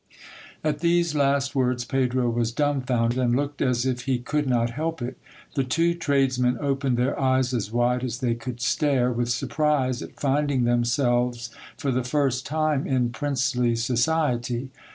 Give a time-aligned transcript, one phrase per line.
[0.63, 4.71] At these last words, Pedro was dumb founded, and looked as if he could not
[4.71, 5.15] help it.
[5.53, 10.19] The two tradesmen opened their eyes as wide as they could stare, with surprise at
[10.19, 14.71] finding themselves for the first time in princely society.